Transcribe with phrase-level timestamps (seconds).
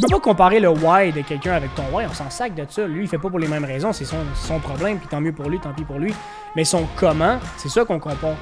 [0.00, 2.64] Tu peux pas comparer le why de quelqu'un avec ton why, on s'en sac de
[2.70, 2.86] ça.
[2.86, 5.32] Lui, il fait pas pour les mêmes raisons, c'est son, son problème, puis tant mieux
[5.32, 6.14] pour lui, tant pis pour lui.
[6.56, 8.34] Mais son comment, c'est ça qu'on comprend.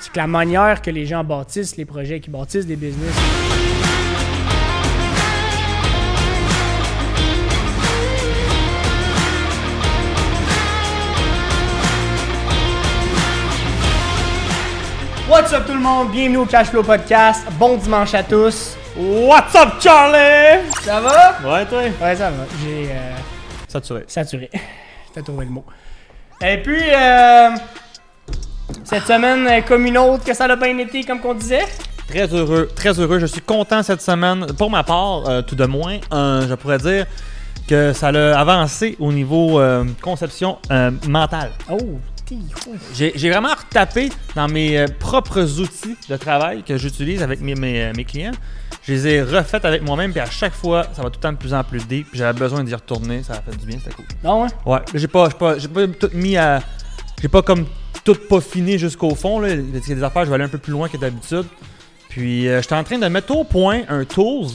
[0.00, 3.14] C'est que la manière que les gens bâtissent les projets, qu'ils bâtissent des business.
[15.36, 16.12] What's up tout le monde?
[16.12, 17.46] Bienvenue au Cashflow Podcast.
[17.58, 18.74] Bon dimanche à tous.
[18.96, 20.66] What's up, Charlie?
[20.82, 21.36] Ça va?
[21.44, 21.82] Ouais, toi?
[21.82, 22.44] Ouais, ça va.
[22.58, 23.14] J'ai euh,
[23.68, 24.04] Saturé.
[24.06, 24.50] saturé.
[25.14, 25.64] T'as trouvé le mot.
[26.40, 27.50] Et puis, euh,
[28.82, 31.66] cette semaine, euh, comme une autre, que ça a bien été, comme qu'on disait?
[32.08, 33.18] Très heureux, très heureux.
[33.18, 34.46] Je suis content cette semaine.
[34.56, 37.04] Pour ma part, euh, tout de moins, je pourrais dire
[37.68, 39.60] que ça a avancé au niveau
[40.00, 40.56] conception
[41.06, 41.50] mentale.
[41.68, 41.76] Oh.
[42.92, 47.82] J'ai vraiment retapé dans mes euh, propres outils de travail que j'utilise avec mes, mes,
[47.82, 48.32] euh, mes clients.
[48.82, 51.32] Je les ai refaits avec moi-même, puis à chaque fois, ça va tout le temps
[51.32, 52.08] de plus en plus deep.
[52.10, 54.06] Puis j'avais besoin d'y retourner, ça a fait du bien, c'était cool.
[54.22, 54.48] Non, ouais?
[54.64, 56.60] Ouais, j'ai pas, j'ai pas, j'ai pas tout mis à.
[57.20, 57.66] J'ai pas comme
[58.04, 59.40] tout peaufiné jusqu'au fond.
[59.40, 59.50] Là.
[59.50, 61.46] Il y a des affaires, je vais aller un peu plus loin que d'habitude.
[62.08, 64.48] Puis, euh, j'étais en train de mettre au point un tools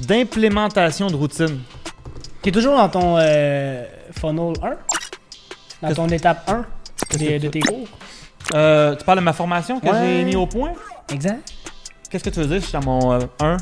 [0.00, 1.60] d'implémentation de routine.
[2.42, 3.84] T'es toujours dans ton euh,
[4.18, 5.88] funnel 1?
[5.88, 6.73] Dans ton étape 1 Qu'est-ce
[7.18, 7.86] de, tes cours?
[8.54, 9.92] Euh, tu parles de ma formation que Ouais.
[10.18, 10.72] j'ai mis au point?
[11.12, 11.40] Exact.
[12.10, 12.60] Qu'est-ce que tu veux dire?
[12.60, 13.56] Je suis dans mon euh, 1.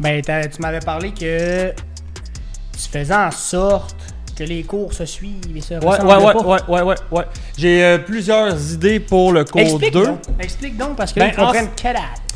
[0.00, 3.94] Ben, t'as- tu m'avais parlé que tu faisais en sorte
[4.36, 6.40] que les cours se suivent et se Ouais, ressemblent ouais, ouais, pas.
[6.40, 7.24] ouais, ouais, ouais, ouais.
[7.56, 10.06] J'ai euh, plusieurs idées pour le cours Explique 2.
[10.06, 10.20] donc.
[10.40, 11.68] Explique donc, parce que Ben, là, ils comprennent.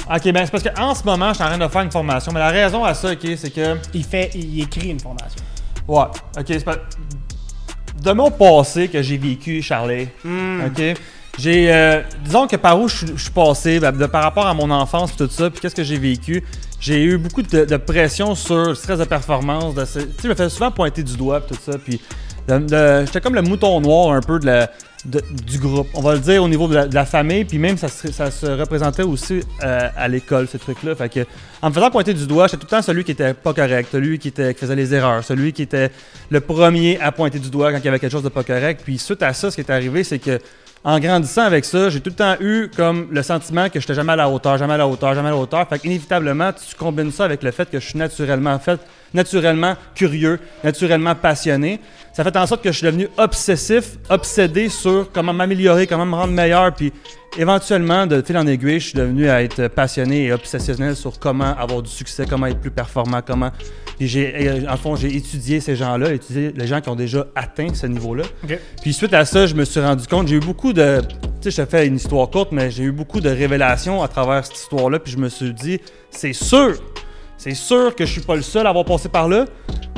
[0.09, 2.31] Ok, ben c'est parce qu'en ce moment, je suis en train de faire une formation.
[2.33, 3.77] Mais la raison à ça, ok, c'est que.
[3.95, 5.41] Il fait, il écrit une formation.
[5.89, 6.05] Ouais,
[6.39, 6.77] ok, c'est pas.
[8.07, 10.61] De mon passé que j'ai vécu, Charlie, Hmm.
[10.67, 10.95] ok,
[11.41, 11.73] j'ai.
[11.73, 15.11] euh, disons que par où je suis- passé, ben, de- par rapport à mon enfance,
[15.11, 16.45] pis tout ça, puis qu'est-ce que j'ai vécu,
[16.79, 19.75] j'ai eu beaucoup de, de pression sur le stress de performance.
[19.75, 22.01] de Tu sais, je me fais souvent pointer du doigt, pis tout ça, puis.
[22.49, 24.71] J'étais comme le mouton noir un peu de la,
[25.07, 25.89] du groupe.
[25.95, 29.41] On va le dire au niveau de la, famille, puis même ça se, représentait aussi
[29.63, 30.95] euh, à l'école, ces trucs-là.
[30.95, 31.21] Fait que,
[31.63, 33.89] en me faisant pointer du doigt, j'étais tout le temps celui qui était pas correct,
[33.93, 35.91] celui qui, qui faisait les erreurs, celui qui était
[36.31, 38.83] le premier à pointer du doigt quand il y avait quelque chose de pas correct.
[38.85, 40.41] Puis suite à ça, ce qui est arrivé, c'est que
[40.87, 44.13] en grandissant avec ça, j'ai tout le temps eu comme le sentiment que j'étais jamais
[44.13, 45.69] à la hauteur, jamais à la hauteur, jamais à la hauteur.
[45.69, 48.79] Fait qu'inévitablement, tu combines ça avec le fait que je suis naturellement fait,
[49.13, 51.81] naturellement curieux, naturellement passionné.
[52.13, 56.15] Ça fait en sorte que je suis devenu obsessif, obsédé sur comment m'améliorer, comment me
[56.15, 56.73] rendre meilleur.
[56.73, 56.93] Puis
[57.39, 61.57] éventuellement, de fil en aiguille, je suis devenu à être passionné et obsessionnel sur comment
[61.57, 63.51] avoir du succès, comment être plus performant, comment.
[63.99, 67.27] Puis j'ai, euh, en fond, j'ai étudié ces gens-là, étudié les gens qui ont déjà
[67.35, 68.25] atteint ce niveau-là.
[68.83, 71.01] Puis suite à ça, je me suis rendu compte, j'ai eu beaucoup de.
[71.41, 74.09] Tu sais, je te fais une histoire courte, mais j'ai eu beaucoup de révélations à
[74.09, 74.99] travers cette histoire-là.
[74.99, 75.81] Puis je me suis dit,
[76.11, 76.75] c'est sûr,
[77.39, 79.47] c'est sûr que je suis pas le seul à avoir passé par là.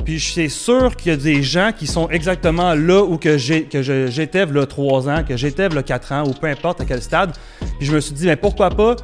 [0.08, 4.46] Puis c'est sûr qu'il y a des gens qui sont exactement là où que j'étais
[4.46, 7.32] là 3 ans, que j'étais là 4 ans, ou peu importe à quel stade.
[7.78, 8.96] Puis je me suis dit, mais pourquoi pas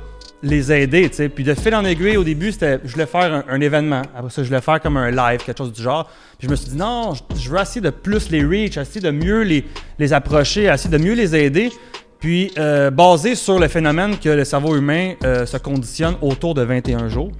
[0.42, 1.28] les aider, tu sais.
[1.28, 4.00] Puis de fil en aiguille, au début, c'était, je voulais faire un, événement.
[4.16, 6.10] Après ça, je voulais faire comme un live, quelque chose du genre.
[6.38, 9.02] Puis je me suis dit, non, je, je veux essayer de plus les reach, essayer
[9.02, 9.62] de mieux les,
[9.98, 11.70] les approcher, essayer de mieux les aider.
[12.18, 16.62] Puis euh, basé sur le phénomène que le cerveau humain euh, se conditionne autour de
[16.62, 17.30] 21 jours,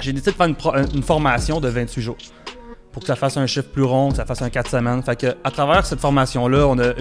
[0.00, 0.48] j'ai décidé de faire
[0.94, 2.18] une formation de 28 jours
[2.94, 5.02] pour que ça fasse un chiffre plus rond, que ça fasse un 4 semaines.
[5.02, 6.94] Fait que à travers cette formation-là, on a-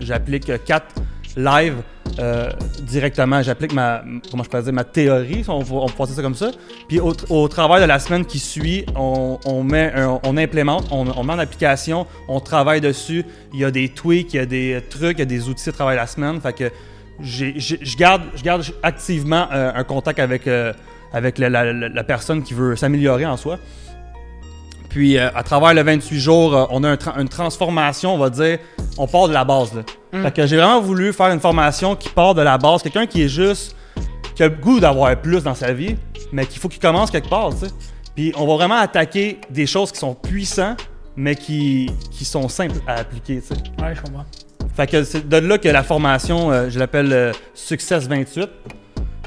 [0.00, 0.86] j'applique 4
[1.36, 1.74] live
[2.18, 2.48] euh,
[2.82, 3.42] directement.
[3.42, 6.50] J'applique ma, comment je peux dire, ma théorie, on, on peut ça comme ça.
[6.88, 11.06] Puis au, au travers de la semaine qui suit, on, on met, on implémente, on,
[11.08, 13.24] on met en application, on travaille dessus.
[13.52, 15.66] Il y a des tweaks, il y a des trucs, il y a des outils
[15.66, 16.40] de travail la semaine.
[16.40, 16.70] Fait que
[17.20, 20.72] j'ai- j'ai- je garde, je garde activement euh, un contact avec, euh,
[21.12, 23.58] avec la- la- la personne qui veut s'améliorer en soi.
[24.94, 28.18] Puis euh, à travers le 28 jours, euh, on a un tra- une transformation, on
[28.18, 28.58] va dire,
[28.96, 29.74] on part de la base.
[29.74, 29.82] Là.
[30.22, 33.22] Fait que j'ai vraiment voulu faire une formation qui part de la base, quelqu'un qui
[33.22, 33.74] est juste,
[34.36, 35.96] qui a le goût d'avoir plus dans sa vie,
[36.30, 37.72] mais qu'il faut qu'il commence quelque part, tu sais.
[38.14, 40.86] Puis on va vraiment attaquer des choses qui sont puissantes,
[41.16, 43.54] mais qui, qui sont simples à appliquer, tu sais.
[43.82, 44.24] Ouais, je comprends.
[44.76, 48.48] Fait que c'est de là que la formation, euh, je l'appelle Success 28.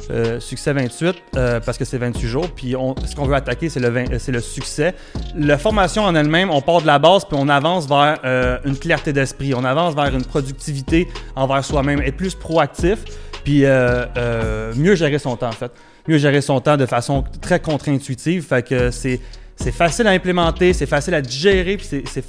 [0.10, 2.50] Euh, succès 28 euh, parce que c'est 28 jours.
[2.56, 4.94] Puis on- ce qu'on veut attaquer, c'est le, 20 euh, c'est le succès.
[5.36, 8.78] La formation en elle-même, on part de la base puis on avance vers euh, une
[8.78, 9.54] clarté d'esprit.
[9.54, 13.00] On avance vers une productivité envers soi-même, être plus proactif,
[13.44, 15.72] puis euh, mieux gérer son temps en fait.
[16.08, 18.46] Mieux gérer son temps de façon très contre-intuitive.
[18.48, 19.20] Fait que c'est
[19.60, 22.24] c'est facile à implémenter, c'est facile à digérer, puis c'est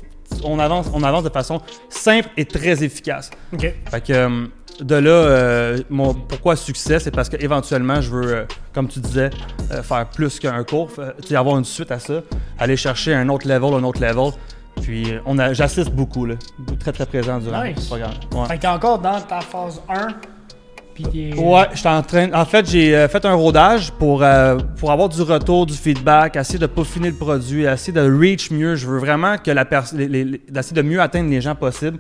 [0.45, 3.31] on avance, on avance de façon simple et très efficace.
[3.53, 3.73] OK.
[3.91, 4.47] Fait que euh,
[4.81, 9.31] de là, euh, mon, pourquoi succès, c'est parce qu'éventuellement, je veux, euh, comme tu disais,
[9.73, 10.91] euh, faire plus qu'un cours,
[11.27, 12.21] tu avoir une suite à ça,
[12.59, 14.33] aller chercher un autre level, un autre level.
[14.83, 16.35] Puis on a, j'assiste beaucoup, là,
[16.79, 17.77] très très présent durant Nice.
[17.81, 18.11] le programme.
[18.33, 18.47] Ouais.
[18.47, 20.09] Fait que t'es encore dans ta phase 1.
[20.99, 21.35] Puis.
[21.35, 22.33] Ouais, j'étais en train.
[22.33, 26.37] En fait, j'ai euh, fait un rodage pour, euh, pour avoir du retour, du feedback,
[26.37, 28.75] essayer de peaufiner le produit, essayer de reach mieux.
[28.77, 31.99] Je veux vraiment que la personne, d'essayer de mieux atteindre les gens possible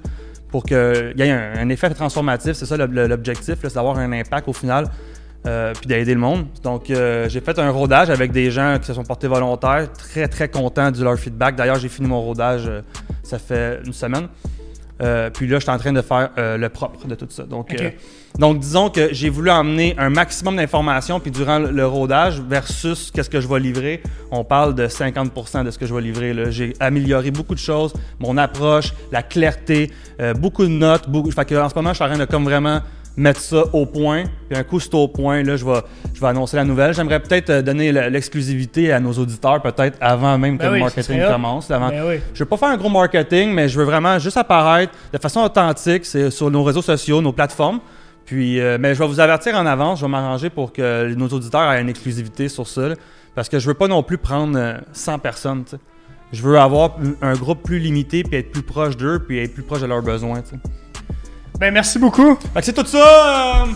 [0.50, 2.54] pour qu'il y ait un, un effet transformatif.
[2.54, 4.86] C'est ça l'objectif, c'est d'avoir un impact au final,
[5.46, 6.46] euh, puis d'aider le monde.
[6.62, 10.26] Donc, euh, j'ai fait un rodage avec des gens qui se sont portés volontaires, très
[10.26, 11.54] très contents de leur feedback.
[11.54, 12.80] D'ailleurs, j'ai fini mon rodage, euh,
[13.22, 14.28] ça fait une semaine.
[15.32, 17.44] Puis là, je suis en train de faire le propre de tout ça.
[17.44, 17.74] Donc.
[18.38, 23.30] Donc disons que j'ai voulu emmener un maximum d'informations, puis durant le- rodage versus qu'est-ce
[23.30, 26.34] que je vais livrer, on parle de 50% de ce que je vais livrer.
[26.50, 29.90] J'ai amélioré beaucoup de choses, mon approche, la clarté,
[30.20, 31.08] euh, beaucoup de notes.
[31.08, 32.80] Beaucoup, fait que en ce moment, je suis en train de comme vraiment
[33.16, 34.22] mettre ça au point.
[34.48, 35.80] Puis un coup, c'est au point, là, je vais,
[36.14, 36.94] je vais annoncer la nouvelle.
[36.94, 40.80] J'aimerais peut-être euh, donner l'exclusivité à nos auditeurs, peut-être avant même que Ben le oui,
[40.80, 41.68] marketing commence.
[41.70, 42.20] avant- Ben oui.
[42.34, 45.40] je veux pas faire un gros marketing, mais je veux vraiment juste apparaître de façon
[45.40, 47.80] authentique sur nos réseaux sociaux, nos plateformes.
[48.28, 51.28] Puis, euh, mais je vais vous avertir en avance, je vais m'arranger pour que nos
[51.28, 52.94] auditeurs aient une exclusivité sur ça, là,
[53.34, 55.64] parce que je veux pas non plus prendre euh, 100 personnes.
[55.64, 55.76] tu sais.
[56.34, 59.62] Je veux avoir un groupe plus limité, puis être plus proche d'eux, puis être plus
[59.62, 60.42] proche de leurs besoins.
[61.58, 62.36] Ben merci beaucoup.
[62.52, 63.62] Fait que c'est tout ça.
[63.62, 63.66] euh,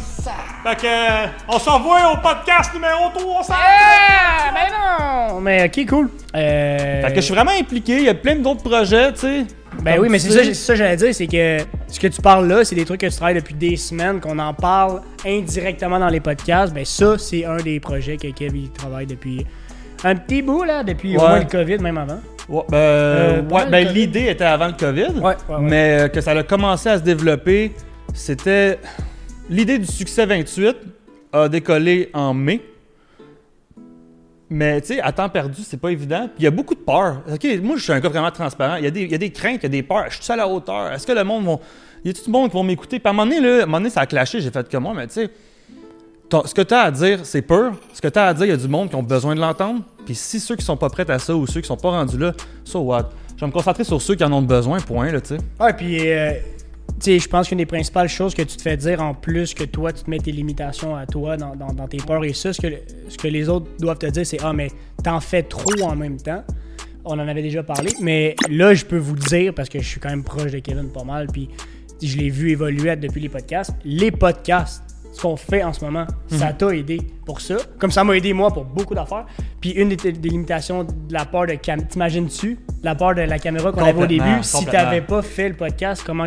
[0.63, 3.55] fait que, euh, on s'envoie au podcast numéro 300.
[3.57, 5.41] Ah, ben non!
[5.41, 6.11] Mais ok, cool.
[6.37, 9.47] Euh, Fait que je suis vraiment impliqué, il y a plein d'autres projets, tu sais.
[9.83, 11.59] Ben Comme oui, mais c'est ça, ça que j'allais dire, c'est que
[11.89, 14.39] ce que tu parles là, c'est des trucs que tu travailles depuis des semaines, qu'on
[14.39, 16.73] en parle indirectement dans les podcasts.
[16.73, 19.47] Ben ça, c'est un des projets que Kev il travaille depuis
[20.05, 22.21] un petit bout là, depuis au moins le COVID, même avant.
[22.49, 25.21] Ouais, ben, Euh, ouais, ben, l'idée était avant le COVID.
[25.21, 25.35] Ouais.
[25.61, 27.73] Mais euh, que ça a commencé à se développer,
[28.15, 28.79] c'était.
[29.49, 30.77] L'idée du succès 28
[31.33, 32.61] a décollé en mai.
[34.53, 36.25] Mais tu sais, à temps perdu, c'est pas évident.
[36.25, 37.23] Puis il y a beaucoup de peur.
[37.33, 38.77] OK, moi, je suis un gars vraiment transparent.
[38.77, 40.11] Il y, a des, il y a des craintes, il y a des peurs.
[40.11, 40.93] Je suis à la hauteur.
[40.93, 41.59] Est-ce que le monde va.
[42.05, 42.99] Y a tout le monde qui va m'écouter?
[42.99, 44.41] Puis à un moment donné, là, à un moment donné, ça a clashé.
[44.41, 45.31] J'ai fait comme moi, mais tu sais.
[46.47, 47.73] Ce que tu as à dire, c'est peur.
[47.95, 49.41] Ce que tu as à dire, il y a du monde qui ont besoin de
[49.41, 49.81] l'entendre.
[50.05, 52.19] Puis si ceux qui sont pas prêts à ça ou ceux qui sont pas rendus
[52.19, 52.33] là,
[52.65, 53.11] so what?
[53.37, 55.39] Je vais me concentrer sur ceux qui en ont besoin, point, là, tu sais.
[55.61, 56.33] Ouais, puis euh,
[57.07, 59.93] je pense qu'une des principales choses que tu te fais dire en plus que toi,
[59.93, 62.61] tu te mets tes limitations à toi dans, dans- dans tes peurs et ça, ce
[62.61, 62.69] que,
[63.09, 64.69] ce que les autres doivent te dire, c'est Ah, mais
[65.03, 66.45] t'en fais trop en même temps.
[67.05, 69.99] On en avait déjà parlé, mais là, je peux vous dire, parce que je suis
[70.01, 71.49] quand même proche de Kevin pas mal, puis
[72.01, 73.73] je l'ai vu évoluer depuis les podcasts.
[73.85, 74.83] Les podcasts,
[75.13, 77.57] ce qu'on fait en ce moment, ça t'a aidé pour ça.
[77.79, 79.27] Comme ça m'a aidé moi pour beaucoup d'affaires.
[79.61, 81.87] Puis une des, des limitations de la part de cam...
[81.87, 82.59] T'imagines-tu?
[82.83, 86.03] La part de la caméra qu'on avait au début, si t'avais pas fait le podcast,
[86.05, 86.27] comment.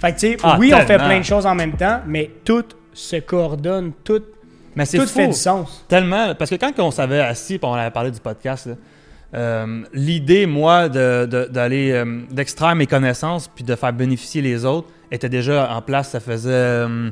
[0.00, 2.30] Fait que, tu sais, Ah, oui, on fait plein de choses en même temps, mais
[2.44, 4.22] tout se coordonne, tout,
[4.74, 5.20] Mais c'est tout fou.
[5.20, 5.84] fait du sens.
[5.88, 8.74] Tellement, parce que quand on s'avait assis et on avait parlé du podcast, là,
[9.34, 14.64] euh, l'idée, moi, de- de- d'aller, euh, d'extraire mes connaissances puis de faire bénéficier les
[14.64, 16.10] autres était déjà en place.
[16.10, 17.08] Ça faisait euh,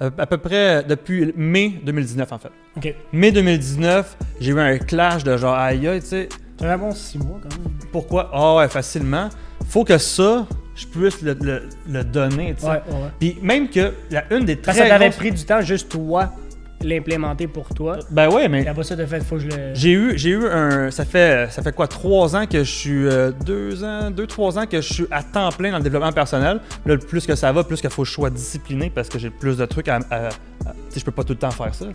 [0.00, 2.50] à à peu près depuis mai 2019, en fait.
[2.76, 2.94] Ok.
[3.12, 6.92] Mai 2019, j'ai eu un clash de genre, aïe, aïe, tu sais, C'est un bon
[6.92, 7.72] six mois quand même.
[7.92, 8.30] pourquoi?
[8.32, 9.28] Ah ouais, facilement.
[9.68, 12.66] Faut que ça, je puisse le, le- le donner, tu sais.
[12.68, 13.10] Ouais, ouais, ouais.
[13.18, 15.60] Puis même que la une des très Parce que ça t'avait grosses- pris du temps,
[15.60, 16.32] juste toi,
[16.84, 17.98] l'implémenter pour toi.
[18.10, 19.74] Ben ouais, mais après ça, t'as fait, faut que je le.
[19.74, 20.90] J'ai eu, j'ai eu un.
[20.90, 23.06] Ça fait, ça fait quoi, trois ans que je suis.
[23.06, 26.12] euh, deux ans, deux, trois ans que je suis à temps plein dans le développement
[26.12, 26.60] personnel.
[26.86, 29.30] Là, plus que ça va, plus qu'il faut que je sois discipliné parce que j'ai
[29.30, 29.98] plus de trucs à.
[30.10, 31.86] à- à- tu sais, je peux pas tout le temps faire ça.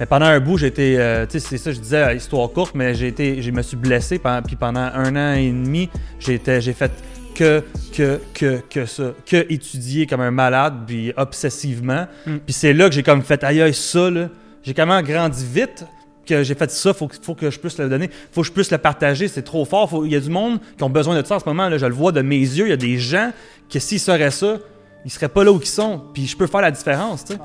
[0.00, 0.98] Mais pendant un bout, j'ai été.
[0.98, 3.42] euh, tu sais, c'est ça, je disais, histoire courte, mais j'ai été.
[3.42, 4.18] Je me suis blessé.
[4.18, 6.90] pendant- Puis pendant un an et demi, j'ai fait
[7.38, 9.12] que, que, que, que ça.
[9.24, 12.06] Que étudier comme un malade, puis obsessivement.
[12.26, 12.36] Mm.
[12.44, 14.28] Puis c'est là que j'ai comme fait, aïe, aïe, ça, là.
[14.64, 15.86] J'ai quand même grandi vite
[16.26, 18.70] que j'ai fait ça, faut, faut que je puisse le donner, faut que je puisse
[18.70, 20.02] le partager, c'est trop fort.
[20.04, 21.86] Il y a du monde qui ont besoin de ça en ce moment, là, je
[21.86, 23.30] le vois de mes yeux, il y a des gens
[23.72, 24.58] que s'ils sauraient ça,
[25.06, 27.38] ils seraient pas là où ils sont, puis je peux faire la différence, tu sais.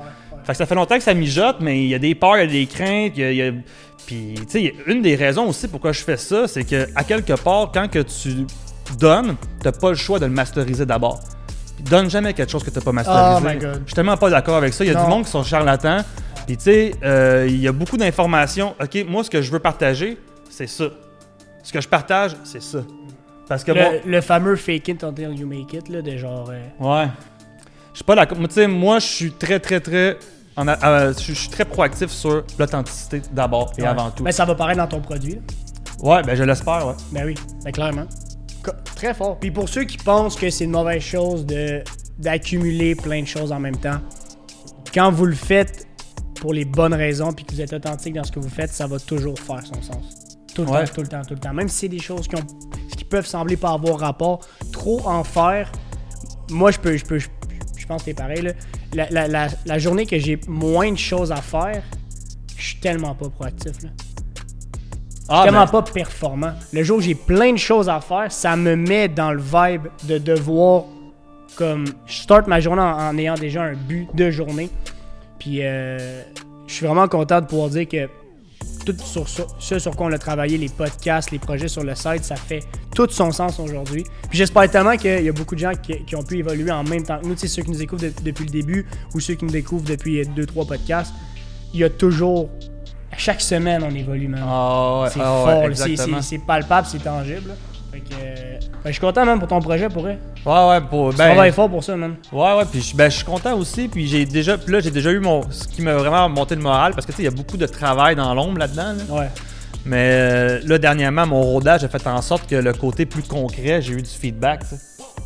[0.44, 2.40] Fait que ça fait longtemps que ça mijote, mais il y a des peurs, il
[2.40, 3.30] y a des craintes, il y a...
[3.30, 3.52] il y a-
[4.06, 7.32] Puis, tu sais, une des raisons aussi pourquoi je fais ça, c'est que à quelque
[7.42, 8.44] part, quand que tu
[8.98, 11.20] donnes, t'as pas le choix de le masteriser d'abord.
[11.80, 13.36] Donne jamais quelque chose que t'as pas masterisé.
[13.36, 13.80] Oh my God.
[13.82, 14.84] Je suis tellement pas d'accord avec ça.
[14.84, 15.04] Il y a Non.
[15.04, 16.02] du monde qui sont charlatans.
[16.46, 18.74] Puis tu sais, euh, il y a beaucoup d'informations.
[18.80, 20.18] OK, moi, ce que je veux partager,
[20.50, 20.84] c'est ça.
[21.62, 22.78] Ce que je partage, c'est ça.
[23.48, 26.50] Parce que Le, bon, le fameux fake it until you make it, là, de genre.
[26.50, 26.62] euh,
[27.02, 27.08] ouais.
[27.92, 28.38] Je suis pas d'accord.
[28.38, 30.18] Moi, Tu sais, moi, je suis très, très, très.
[30.56, 33.88] en a- euh, je suis très proactif sur l'authenticité d'abord et ouais.
[33.88, 34.22] avant tout.
[34.22, 35.34] Ben, ça va paraître dans ton produit.
[35.34, 35.40] là.
[36.02, 36.94] Ouais, ben je l'espère, ouais.
[37.12, 38.04] Ben oui, ben clairement.
[38.96, 39.38] Très fort.
[39.40, 41.82] Puis pour ceux qui pensent que c'est une mauvaise chose de
[42.18, 43.98] d'accumuler plein de choses en même temps,
[44.94, 45.86] quand vous le faites
[46.36, 48.86] pour les bonnes raisons puis que vous êtes authentique dans ce que vous faites, ça
[48.86, 50.36] va toujours faire son sens.
[50.54, 50.84] Tout le Ouais.
[50.84, 51.52] temps, tout le temps, tout le temps.
[51.52, 52.46] Même si c'est des choses qui, ont,
[52.96, 54.40] qui peuvent sembler pas avoir rapport,
[54.72, 55.72] trop en faire,
[56.50, 57.28] moi je peux, je peux, je,
[57.76, 58.42] je pense que c'est pareil.
[58.42, 58.52] Là.
[58.94, 61.82] La, la- la- la journée que j'ai moins de choses à faire,
[62.56, 63.82] je suis tellement pas proactif.
[63.82, 63.88] Là.
[65.28, 66.52] Ah, tellement mais- pas performant.
[66.72, 69.86] Le jour où j'ai plein de choses à faire, ça me met dans le vibe
[70.04, 70.84] de devoir
[71.56, 74.68] comme je start ma journée en, en ayant déjà un but de journée.
[75.38, 76.22] Puis euh,
[76.66, 78.08] je suis vraiment content de pouvoir dire que
[78.84, 81.94] tout sur ce, ce sur quoi on a travaillé, les podcasts, les projets sur le
[81.94, 82.60] site, ça fait
[82.94, 84.04] tout son sens aujourd'hui.
[84.28, 86.84] Puis j'espère tellement qu'il y a beaucoup de gens qui, qui ont pu évoluer en
[86.84, 89.20] même temps que nous, tu sais, ceux qui nous découvrent de- depuis le début ou
[89.20, 91.14] ceux qui nous découvrent depuis 2-3 podcasts.
[91.72, 92.50] Il y a toujours,
[93.14, 94.42] à chaque semaine, on évolue, man.
[94.46, 97.48] Ah ouais, C'est ah fort, c'est, palpable, c'est tangible.
[97.48, 97.54] là.
[97.92, 98.34] Fait que, euh,
[98.82, 100.18] ben, je suis content même pour ton projet, pour vrai.
[100.44, 101.10] Ouais, ouais, pour.
[101.12, 102.16] Tu Ben, travailles fort pour ça, man.
[102.32, 103.86] Ouais, ouais, puis je, ben, je suis content aussi.
[103.86, 105.48] Puis j'ai déjà, puis là, j'ai déjà eu mon.
[105.50, 107.56] Ce qui m'a vraiment monté le moral, parce que tu sais, il y a beaucoup
[107.56, 108.94] de travail dans l'ombre là-dedans.
[109.08, 109.14] là.
[109.14, 109.28] Ouais.
[109.86, 113.80] Mais euh, là, dernièrement, mon rodage a fait en sorte que le côté plus concret,
[113.80, 114.62] j'ai eu du feedback.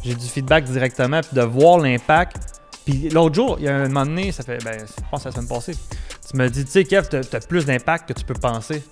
[0.04, 2.36] J'ai du feedback directement, puis de voir l'impact.
[2.84, 5.30] Puis l'autre jour, il y a un moment donné, ça fait, ben, je pense que
[5.30, 5.74] c'est la semaine passée,
[6.30, 8.82] tu me dis, tu sais, Kev, t'as as plus d'impact que tu peux penser.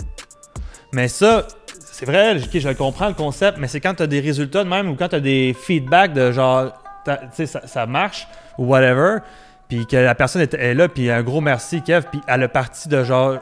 [0.92, 1.46] Mais ça,
[1.80, 4.68] c'est vrai, je le comprends le concept, mais c'est quand tu as des résultats de
[4.68, 6.72] même ou quand tu as des feedbacks de genre,
[7.04, 8.26] tu sais, ça, marche
[8.58, 9.18] ou whatever,
[9.68, 12.48] puis que la personne est, est là, puis un gros merci, Kev, puis elle a
[12.48, 13.38] parti de genre,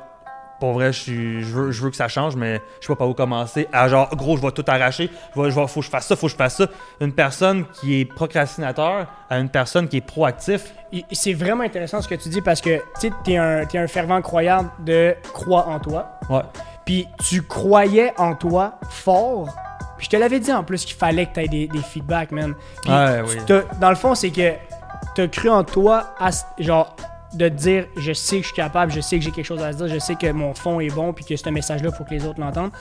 [0.64, 2.96] pour vrai, je, suis- je, veux, je veux que ça change, mais je sais pas
[2.96, 3.68] par où commencer.
[3.70, 6.06] À genre, gros, je vais tout arracher, je vais, je vais- faut que je fasse
[6.06, 6.66] ça, faut que je fasse ça.
[7.02, 10.72] Une personne qui est procrastinateur à une personne qui est proactif.
[11.12, 15.14] C'est vraiment intéressant ce que tu dis parce que tu t'es un, fervent croyant de
[15.34, 16.18] croire en toi.
[16.30, 16.40] Ouais.
[16.86, 19.48] Puis tu croyais en toi fort.
[19.98, 22.30] Puis je te l'avais dit en plus qu'il fallait que tu aies des, des feedbacks,
[22.32, 22.54] man.
[22.82, 23.56] Puis Ouais, oui.
[23.80, 24.52] dans le fond, c'est que
[25.14, 26.96] tu as cru en toi, à genre,
[27.34, 29.72] de dire je sais que je suis capable, je sais que j'ai quelque chose à
[29.72, 32.04] se dire, je sais que mon fond est bon, puis que ce message-là, il faut
[32.04, 32.72] que les autres l'entendent.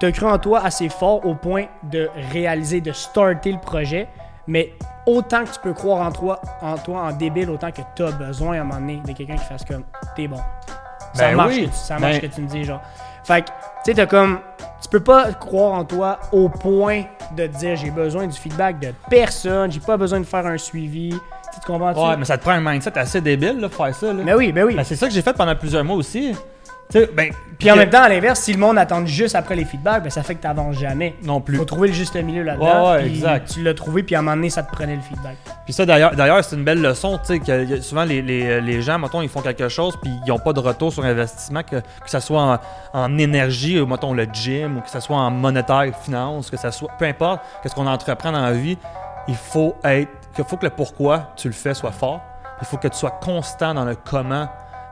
[0.00, 4.06] Tu as cru en toi assez fort au point de réaliser, de starter le projet,
[4.46, 4.72] mais
[5.06, 8.12] autant que tu peux croire en toi, en toi, en débile, autant que tu as
[8.12, 9.82] besoin à un moment donné de quelqu'un qui fasse comme
[10.16, 10.38] t'es bon.
[11.14, 11.64] Ça Ben marche, oui.
[11.66, 12.80] que tu, ça marche Ben- que tu me dis, genre.
[13.24, 13.52] Fait que, tu
[13.86, 14.38] sais, t'as comme.
[14.80, 17.02] Tu peux pas croire en toi au point
[17.36, 20.56] de te dire j'ai besoin du feedback de personne, j'ai pas besoin de faire un
[20.56, 21.12] suivi.
[21.60, 22.00] Tu, tu?
[22.00, 24.12] Ouais, mais ça te prend un mindset assez débile, là, pour faire ça.
[24.12, 24.22] Là.
[24.24, 24.74] Ben oui, ben oui.
[24.74, 26.34] Ben, c'est ça que j'ai fait pendant plusieurs mois aussi.
[26.90, 29.54] Tu ben, Puis en que- même temps, à l'inverse, si le monde attend juste après
[29.54, 31.16] les feedbacks, ben ça fait que t'avances jamais.
[31.22, 31.58] Non plus.
[31.58, 32.92] Faut trouver le juste milieu là-dedans.
[32.92, 33.50] Ouais, exact.
[33.52, 35.36] Tu l'as trouvé, puis à un moment donné, ça te prenait le feedback.
[35.66, 38.98] Puis ça, d'ailleurs, c'est une belle leçon, tu sais, que souvent les, les, les gens,
[38.98, 41.82] mettons, ils font quelque chose, puis ils n'ont pas de retour sur investissement, que, que
[42.10, 42.58] ce soit en,
[42.98, 46.70] en énergie, ou mettons le gym, ou que ce soit en monétaire, finance, que ce
[46.70, 48.78] soit, peu importe, qu'est-ce qu'on entreprend dans la vie,
[49.26, 50.08] il faut être,
[50.42, 52.20] qu'il faut que le pourquoi tu le fais soit fort.
[52.60, 54.48] Il faut que tu sois constant dans le comment,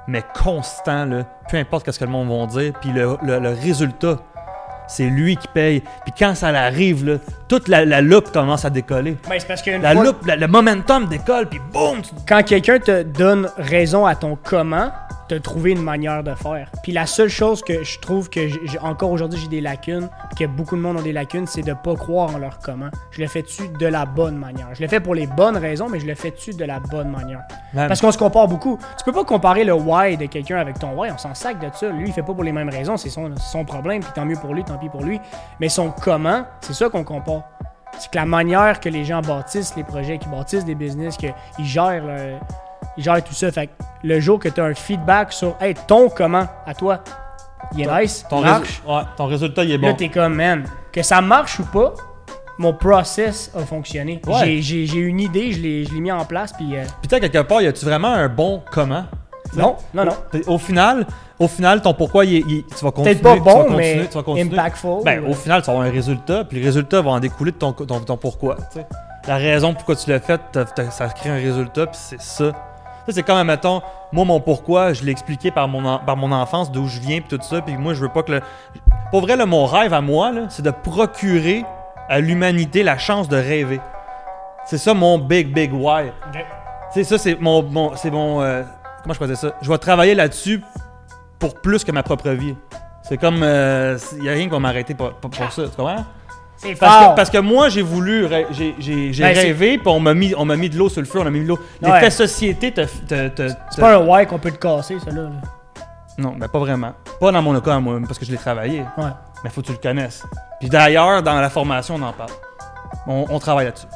[0.07, 3.51] mais constant, là, peu importe qu'est-ce que le monde va dire, puis le, le- le
[3.51, 4.19] résultat,
[4.89, 5.81] c'est lui qui paye.
[6.05, 7.17] Puis quand ça arrive, là,
[7.49, 9.17] toute la, la loupe commence à décoller.
[9.29, 12.03] Ben, c'est parce que La loupe, la- le momentum décolle, puis boum!
[12.03, 14.91] tu- quand quelqu'un te donne raison à ton comment,
[15.29, 16.71] t'as trouvé une manière de faire.
[16.83, 20.45] Puis la seule chose que je trouve que j'ai- encore aujourd'hui j'ai des lacunes, que
[20.45, 22.89] beaucoup de monde ont des lacunes, c'est de pas croire en leur comment.
[23.11, 24.69] Je le fais-tu de la bonne manière?
[24.75, 27.41] Je le fais pour les bonnes raisons, mais je le fais-tu de la bonne manière?
[27.75, 28.79] Man, Parce qu'on se compare beaucoup.
[28.99, 31.69] Tu peux pas comparer le why de quelqu'un avec ton why, on s'en sac de
[31.75, 31.89] ça.
[31.91, 34.37] Lui, il fait pas pour les mêmes raisons, c'est son, son problème, puis tant mieux
[34.37, 35.21] pour lui, tant pis pour lui.
[35.61, 37.43] Mais son comment, c'est ça qu'on compare.
[37.99, 41.33] C'est que la manière que les gens bâtissent les projets, qu'ils bâtissent des business, qu'ils
[41.65, 42.41] gèrent, leur-
[42.97, 43.51] ils gèrent tout ça.
[43.53, 43.73] Fait que
[44.03, 47.01] le jour que tu as un feedback sur hey, ton comment à toi,
[47.75, 48.83] il est nice, ton, il résu- marche.
[48.87, 49.97] ouais, ton résultat, il est Là, bon.
[49.97, 51.95] t'es comme, man, que ça marche ou pas,
[52.59, 54.21] mon process a fonctionné.
[54.27, 54.61] Ouais.
[54.61, 57.85] J'ai- une idée, je l'ai mis en place, puis euh, sais, quelque part, y a-tu
[57.85, 59.05] vraiment un bon comment?
[59.57, 60.13] non, non, non.
[60.49, 61.07] Au final,
[61.39, 63.15] au final, ton pourquoi, il, il- tu vas continuer.
[63.17, 64.59] Peut-être pas tu vas bon, continuer, mais tu vas continuer.
[64.59, 65.03] impactful.
[65.05, 67.53] Ben, euh, au final, tu vas avoir un résultat, puis le résultat va en découler
[67.53, 68.57] de ton, ton, ton pourquoi.
[69.29, 70.41] La raison pourquoi tu l'as fait,
[70.91, 72.53] ça crée un résultat, puis c'est ça.
[73.07, 73.83] Ça, c'est comme, mettons,
[74.13, 77.21] moi, mon pourquoi, je l'ai expliqué par mon, en- par mon enfance, d'où je viens,
[77.21, 78.41] puis tout ça, puis moi, je veux pas que le.
[79.11, 81.65] Pour vrai, là, mon rêve à moi, là, c'est de procurer
[82.09, 83.81] à l'humanité la chance de rêver.
[84.65, 86.11] C'est ça mon big, big why.
[86.93, 87.63] sais, ça, c'est mon.
[87.63, 88.43] mon- c'est mon.
[88.43, 88.63] euh,
[89.03, 89.53] comment je dire ça?
[89.63, 90.61] Je vais travailler là-dessus
[91.39, 92.57] pour plus que ma propre vie.
[93.03, 93.37] C'est comme.
[93.37, 96.05] Il n'y a rien qui va m'arrêter pour, pour- pour ça, tu comprends?
[96.57, 97.15] C'est fort.
[97.15, 100.89] Parce que moi, j'ai voulu, j'ai ben, rêvé, puis on m'a mis, mis de l'eau
[100.89, 101.59] sur le feu, on a mis de l'eau.
[101.81, 102.11] L'effet ouais.
[102.11, 102.87] société te.
[103.07, 105.31] c'est pas un why qu'on peut te casser, celui-là.
[106.19, 106.93] Non, mais ben pas vraiment.
[107.21, 108.81] Pas dans mon cas, moi, parce que je l'ai travaillé.
[108.97, 109.11] Ouais.
[109.45, 110.23] Mais faut que tu le connaisses.
[110.61, 112.31] Puis d'ailleurs, dans la formation, on en parle.
[113.07, 113.87] On, travaille là-dessus.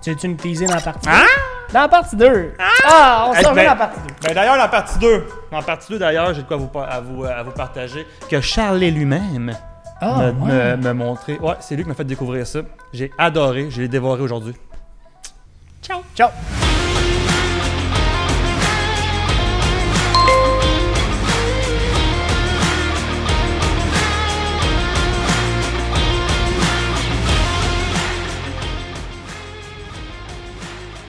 [0.00, 1.26] Tu veux-tu me teaser dans la partie hein?
[1.72, 2.54] Dans la partie 2.
[2.58, 2.64] Ah!
[2.86, 4.14] ah, on eh, se remet ben, dans la partie 2.
[4.22, 5.26] Ben d'ailleurs, la partie 2.
[5.50, 8.06] En partie 2, d'ailleurs, j'ai de quoi vous, à, vous, euh, à vous partager.
[8.30, 9.52] Que Charlet lui-même
[10.00, 11.38] ah, me, montrer.
[11.38, 12.60] Ouais, c'est lui qui m'a fait découvrir ça.
[12.92, 14.54] J'ai adoré, je l'ai dévoré aujourd'hui.
[15.82, 16.02] Ciao.
[16.14, 16.30] Ciao.